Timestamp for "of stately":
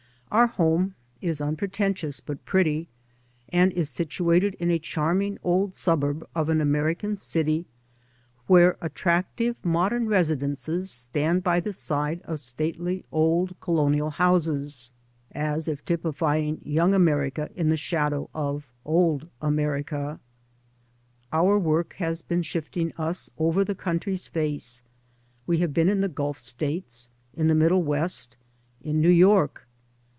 12.23-13.03